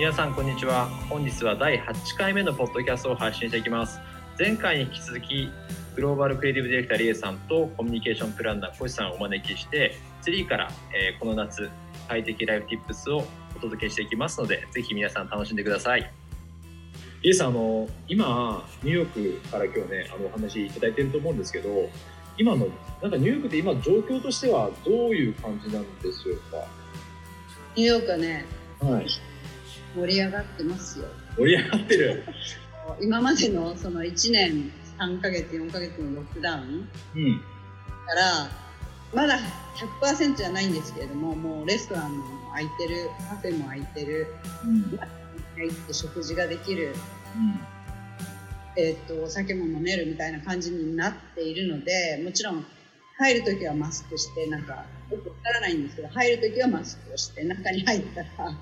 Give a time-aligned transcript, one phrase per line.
[0.00, 0.86] 皆さんこんにちは。
[1.10, 4.00] 本日は第8回目のポッドキャストを配信していきます。
[4.38, 5.50] 前回に引き続き
[5.94, 11.68] グローバルクリエイティブディレクターリエさんとコミュニケーションプランナーコシさんをお招きしてツリーから、えー、この夏
[12.08, 16.10] 快適ライフティップスをお届けしていきますのでぜひ皆さん楽しんでください。
[17.20, 21.90] リエさんあの今ニューヨークから今日ねあのお話いただいてると思うんですけど
[22.38, 22.68] 今の
[23.02, 26.66] なんかニューヨークって今状況としてはどういう感じなんでしょうか？
[27.76, 28.46] ニューヨークはね、
[28.80, 29.06] はい、
[29.94, 31.06] 盛り上がってますよ。
[31.36, 32.24] 盛り上がってる。
[33.00, 37.40] 今までのその1年3か月4か月のロックダウン、うん、
[38.06, 38.50] から
[39.14, 39.38] まだ
[40.02, 44.26] 100%じゃないんですけれどももうレストランも開いてるカフェも開いてる、
[44.64, 44.98] うん、
[45.56, 46.94] 入って食事ができる、
[47.36, 47.60] うん。
[48.76, 52.64] えー、っとお酒も飲めるみたいな感じになっているのでもちろん
[53.18, 58.56] 入る時はマスクしてなんかよくわからないんですけど入る時はマスクをして中に入ったら、うん、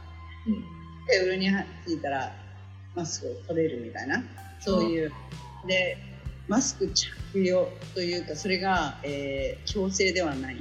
[1.08, 1.48] テーブルに
[1.86, 2.32] 着いたら
[2.94, 4.22] マスクを取れるみたいな。
[4.60, 5.12] そういう、
[5.66, 5.96] で
[6.48, 10.56] マスク着用というかそれが、えー、強制ではない、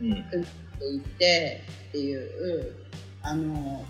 [0.00, 0.38] うん、と
[0.80, 2.84] 言ってっていう。
[3.22, 3.82] あの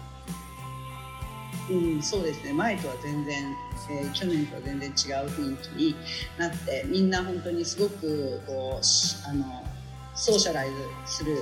[1.71, 2.53] うん、そうですね。
[2.53, 3.57] 前とは全然、
[3.91, 4.95] えー、去年とは全然違う
[5.29, 5.95] 雰囲気に
[6.39, 9.65] なってみんな本当にすごくこうあの
[10.15, 10.75] ソーシャライズ
[11.07, 11.39] する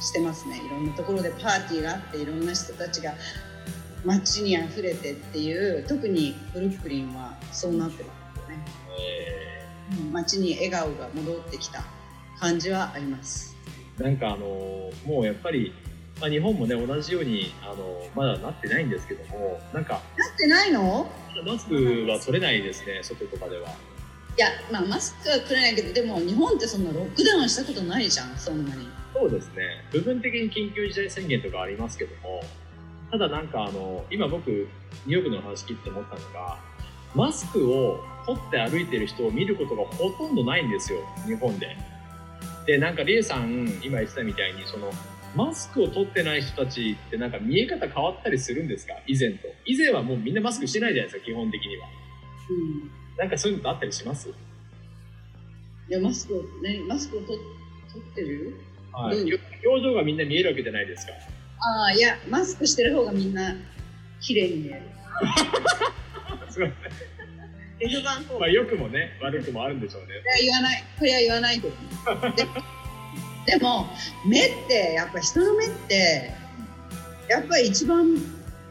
[0.00, 0.60] してますね。
[0.64, 3.14] いろんなところでパーティーがあっていろんな人たちが
[4.04, 8.64] 街にあふれてっていう特にブルックリンはそうなってますよね、
[9.00, 11.82] えー、街に笑顔が戻ってきた
[12.38, 13.56] 感じはあります。
[13.98, 15.74] なんかあのもうやっぱり
[16.20, 21.08] まあ、日本もね同じようにあのまだなってないんですけどもなんかなってないの？
[21.46, 23.68] マスクは取れないですね外とかでは。
[24.38, 28.86] いや、まあ、マスクは取れないけどでも日本ってそんなロックダウンしたことないじゃんそんなに。
[29.12, 29.84] そうですね。
[29.90, 32.40] 部分的に緊急事態宣言とかありますけども
[33.10, 36.58] ただなんかあの今僕ニューヨークの話聞いて思ったのが
[37.14, 41.76] マスクを取って歩いてる人を見ることがほとんどないんですよ日本で。
[42.66, 44.92] でなんかリエさん今言ってたみたいにその
[45.34, 48.94] マスクを取ってない人たちってなんか見え方変わったりするんですか？
[49.06, 49.48] 以前と。
[49.64, 51.88] 以前はもうみんなマスクしてないじゃないですか基本的には、
[52.50, 54.28] うん、なんかそういうのあったりします？
[54.28, 54.32] い
[55.92, 57.38] やマスクをねマスクを取
[57.98, 58.60] ってる
[58.92, 61.12] はい、表情がみんな見えるわけじゃないですか。
[61.60, 63.54] ああいやマスクしてる方がみんな
[64.20, 64.82] 綺麗に見える。
[66.50, 66.72] すごい。
[67.80, 70.08] F 版まあ良くもね悪くもあるんでしょうね。
[70.42, 70.84] いや言わない。
[70.98, 71.74] これは言わないけど、
[73.46, 73.86] でも
[74.26, 76.32] 目ってやっぱ人の目って
[77.28, 78.16] やっぱり一番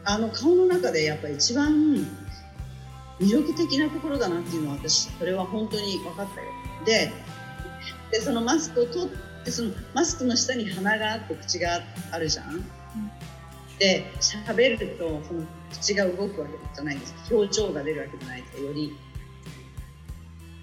[0.04, 2.06] あの顔の中でやっぱり一番
[3.20, 6.46] 魅力的なところだなっていうのは私それは本当に分かったよ。
[6.84, 7.12] で
[8.10, 11.80] でそのマスクを取ってそのマスクの下に鼻があって口が
[12.10, 12.64] あるじゃん、
[13.78, 15.42] で喋るとその
[15.72, 17.12] 口が動くわけじゃないです。
[17.14, 18.96] か表情が出るわけじゃないですかより。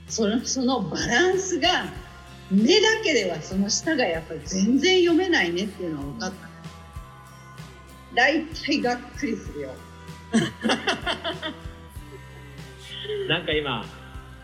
[0.07, 1.85] そのそのバランスが
[2.51, 6.55] 目だけではその下がやっぱり全然読めないねっていうのは分かった。
[8.15, 9.71] 大体がっくりするよ
[13.27, 13.85] なんか今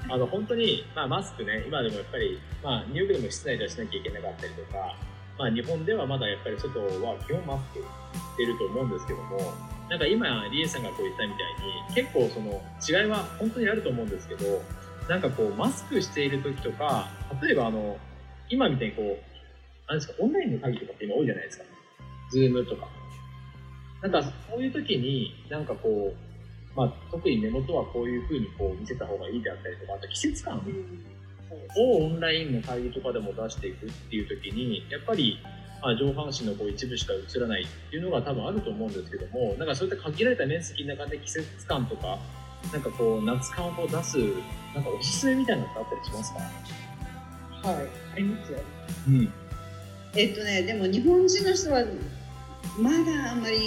[0.10, 4.96] あの本当に、まあ、マスクね今でもやっぱり、まあ、ニューヨークでも室内ではしなきゃいけなかったりとか、
[5.38, 9.38] まあ、日本ではまだやっぱり外は基本マスクしてると思うんですけども
[9.90, 14.62] なんか今リエさんがこう言ったみたいに結構その違いは本当にあると思うんですけど
[15.10, 17.10] なんかこうマスクしている時とか
[17.42, 17.98] 例えばあの
[18.50, 19.32] 今みたいにこう
[19.92, 21.66] なんですかオンラインの会議とかって今多いじゃないですか。
[22.32, 22.88] ズームとか。
[24.02, 26.31] なんかそういう時になんかこう、
[26.76, 30.62] まあ、特に目元はこういうふうにこう見せた方がいいであったりとかあと季節感
[31.78, 35.38] をオンラインの会議とかでも出していくっていう時にやっぱり
[35.84, 42.20] まあ、上半身のこう一部しか映らないっていうのが多分あると思うんですけどもなんかそういった限られた面積の中で季節感とか
[42.72, 44.20] なんかこう夏感を出す
[44.76, 46.34] なんかおすすめみたいなのってあったりします
[47.64, 47.68] か？
[47.68, 47.88] はい。
[48.14, 48.60] ありますよ、
[49.08, 49.34] うん、
[50.16, 51.84] えっとねでも日本人の人は
[52.78, 53.58] まだあんまり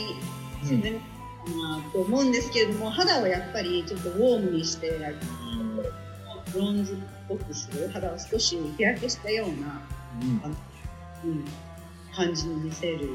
[0.63, 1.01] 自然か
[1.51, 6.97] なと思うんですけれども、うん、肌をやっぱりちょっとウォームにして、うん、ブロンズっ
[7.29, 9.83] ぽくする肌を少し日焼けしたような、
[10.21, 10.57] うん。
[11.25, 11.45] うん、
[12.15, 13.09] 感じに見せる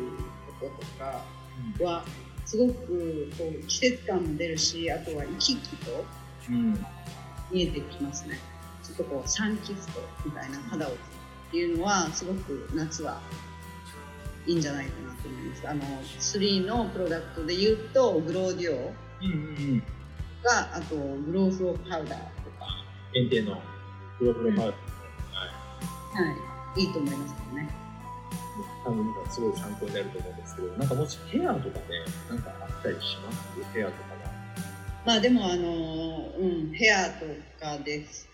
[0.60, 1.24] こととか
[1.84, 2.04] は、
[2.46, 6.06] すごくこう季節感も出るしあとは生き生きと
[7.52, 8.40] 見えてきますね、
[8.84, 10.96] ちょっとこうサンキストみたいな肌をっ
[11.52, 13.22] ていうのはすごく夏は
[14.50, 15.70] いいんじゃないかなと思います。
[15.70, 18.94] あの3のプロダクトで言うとグローディオ。
[20.42, 22.84] が、あとグローフローパウダーとか。
[23.14, 23.62] 限定の
[24.20, 24.76] グローフローパウダー、
[26.22, 26.38] うん、はい、は
[26.78, 27.70] い、いいと思いますけどね。
[28.86, 31.84] 多分なんかすごい参考になると思うんですけど、なんかもしヘアとかね、
[32.30, 33.38] なんかあったりします？
[33.74, 34.32] ヘアとかが。
[35.06, 37.26] まあでもあの、うん、ヘアと
[37.60, 38.28] かです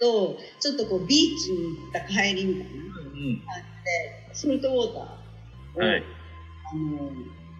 [0.00, 3.40] と、ちょっとこうビーチに行った帰りみたいなうん。
[3.46, 5.23] 感じで、ソルトウォーター
[5.76, 6.02] を、はい。
[6.72, 7.10] あの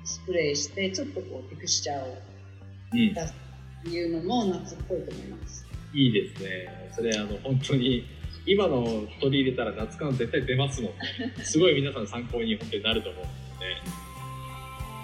[0.04, 2.18] スプレーして、ちょっとこうテクスチャーを
[2.92, 3.14] うん。
[3.14, 3.34] 出す
[3.80, 5.66] っていうのも夏っぽいと思います。
[5.92, 6.90] いいですね。
[6.94, 8.06] それ、あの、本当に、
[8.46, 8.84] 今の
[9.20, 10.98] 取り入れたら夏感絶対出ますもんね。
[11.44, 13.74] すごい皆さん参考に本当になると思うんで、ね。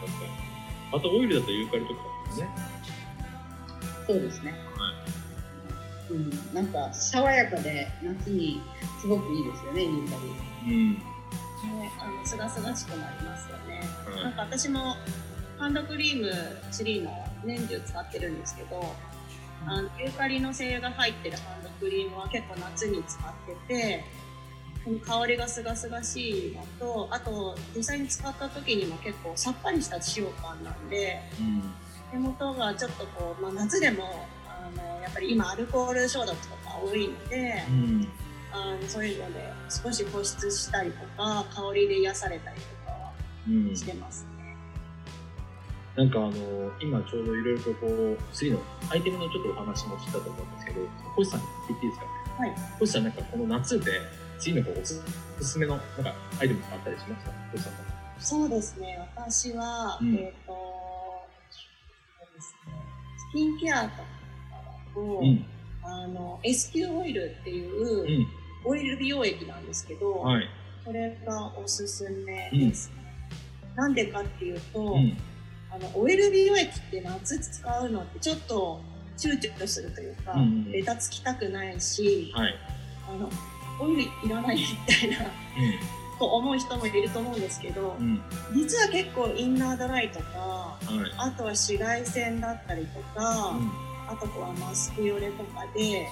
[0.00, 2.48] なんか、あとオイルだとユーカリとかですね。
[4.06, 4.54] そうですね。
[6.10, 8.60] うん、なんか爽やかで夏に
[9.00, 10.16] すごくいいですよね、ユーカ
[10.66, 10.72] リ。
[10.72, 11.02] うん。
[11.66, 13.80] ね、あのすがすがしくなりますよね。
[14.06, 14.96] はいなんか私も
[15.58, 16.30] ハンドクリーム
[16.72, 17.10] 3の
[17.44, 18.94] 年中使ってるんですけど、
[19.66, 23.32] あのユーカリの精油が入ってるハンドクリームは結構夏に使っ
[23.68, 24.04] てて、
[24.84, 31.62] この香りがすがすがしいのと、あと実際に使った時にも結構さっぱりした使用感なんで、うん。
[32.10, 38.08] 手元がちょっとこう、まあ、夏でもあのやっぱり今アルコール消毒とか多いので、うん。
[38.52, 43.12] あのそういうので少し保湿したりとか香りで癒されたりとかは
[43.48, 43.76] うん。
[43.76, 44.56] してますね。
[45.96, 46.30] なんかあの、
[46.80, 48.60] 今ちょうどいろいろとこう、3の
[48.90, 50.80] アイテムのちょっとお話もしたと思うんですけど、
[51.16, 52.06] 星さんに言っていいですか？
[52.42, 52.54] はい。
[52.78, 53.92] 星さんなんかこの夏で、
[54.38, 55.02] 次のこうおす
[55.38, 57.72] おすすめのなんかアイテムとかあったりしました星さん
[58.18, 58.98] そうですね。
[59.16, 62.72] 私は、うんえっ、とそうですね。
[63.30, 65.44] スキンケアとかだと、うん。
[65.82, 68.26] あの SQ オイルっていううん。
[68.64, 70.48] オイル美容液なんですけど、はい。
[70.84, 72.94] これがおすすめですね。
[73.76, 75.16] なんでかっていうと、うん。
[75.72, 78.80] あのオイル美容液って夏使うのってちょっと
[79.16, 82.54] 躊躇するというか、うんうんベタつきたくないし、はい。
[83.08, 83.30] あの
[83.80, 85.16] オイルいらないみたいな
[86.18, 88.22] と思う人もいると思うんですけどうん。
[88.52, 88.58] うん。
[88.58, 91.12] 実は結構インナードライとかはい。
[91.18, 93.58] あとは紫外線だったりとか、
[94.08, 96.08] あとはマスクよれとかで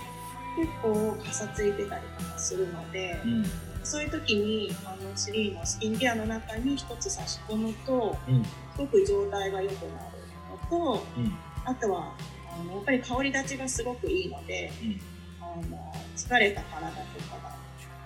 [0.58, 3.44] 結構かさついてたりとかするので、うん。
[3.84, 8.44] そういう時にあの3のスキンケアの中に一つ差し込むとうん。
[8.44, 10.18] すごく状態が良くなる
[10.50, 11.32] のとうん。
[11.64, 12.12] あとは
[12.52, 15.00] あのやっぱり香り立ちがすごくいいので、うん
[15.40, 17.56] あの疲れた体とか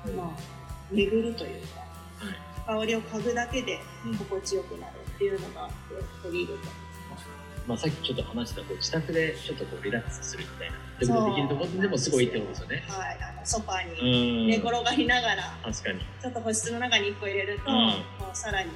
[0.06, 0.37] うんが、まあ、
[0.93, 1.81] 巡るというか
[2.69, 2.81] はい。
[2.82, 5.70] 香りを嗅ぐだけでうん心地よくなるっていうのが
[6.22, 6.72] 取り入れてま
[7.68, 10.76] あさっきちょっと話したこう自宅でちょっとこうリラックスするみたいな。
[10.76, 12.84] ってことできるところでもすごいいいってことですよね。
[12.88, 14.50] はい、あのソファうにん。
[14.50, 16.00] 寝転がりながら、確かに。
[16.20, 18.70] ちょっと保湿の中に1個入れると、うんもうさらに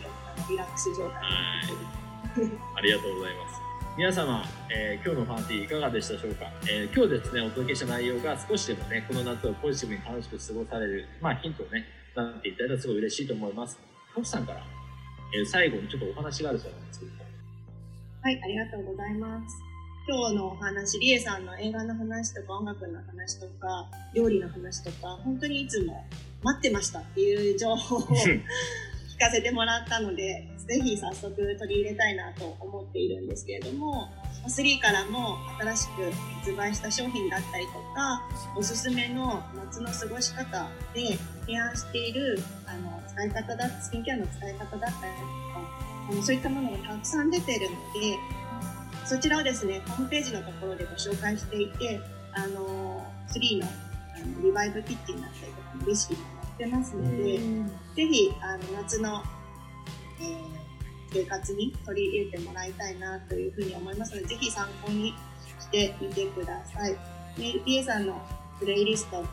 [0.49, 2.59] リラックス状態になる。
[2.77, 3.61] ありがとうございます。
[3.97, 11.85] 皆様、えー今日のパーティーいかがでしたでしょうか、えー今日ですね、お届けした内容が少しでもね、この夏をポジティブに楽しく過ごされる、まあヒントをね、
[12.15, 13.79] なっていただいたらすごい嬉しいと思います。
[14.15, 14.61] 星さんから、
[15.35, 17.13] えー最後にちょっとお話があるそうなんですけど。
[18.27, 19.57] はい、ありがとうございます。
[20.05, 26.05] 今日のお話、リエさんの映画の話とか音楽の話とか、料理の話とか、本当にいつも
[26.43, 28.41] 待ってましたっていう情報を聞
[29.21, 34.09] かせてもらったので、ぜひ早速取り入れたいなと思っているんですけれども、
[34.49, 48.19] 3からも新しく発売した商品だったりとか、おすすめの夏の過ごし方で提案しているあの使い方だ、スキンケアの使い方だったりとか、あのそういったものがたくさん出ているので、
[49.05, 52.01] そちらをですね、ホームページのところでご紹介していて、
[52.35, 57.39] あの、3のあのリバイブキッチンだったりとかのレシピも載ってますので、
[57.95, 59.23] ぜひあの夏の、
[60.21, 60.67] えー
[61.17, 65.15] 生活に取り入れてもらいたいなというふうに思いますので、ぜひ参考に
[65.59, 66.93] してみてください。
[67.39, 68.21] で、リエさんの
[68.59, 69.29] プレイリストも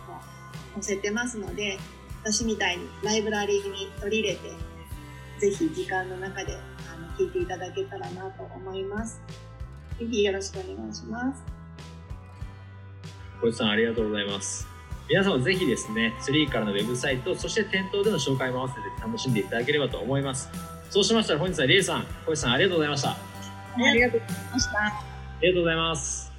[0.75, 1.77] 載せてますので、
[2.24, 4.51] 私みたいにライブラリーに取り入れて、
[5.40, 9.22] ぜひ時間の中であの聞いていただけたらなと思います。
[10.00, 11.44] ぜひよろしくお願いします。
[13.42, 14.68] 小石さんありがとうございます。
[15.10, 20.50] 皆様ぜひですね、3からのウェブサイト、そして店頭での紹介も合わせて楽しんでいただければと思います。
[20.90, 23.10] そうしましたら本日はリエさん、小石さんありがとうございました。
[23.10, 23.18] あ
[23.75, 25.13] ありがとうございました。
[25.44, 26.33] りがとうございます。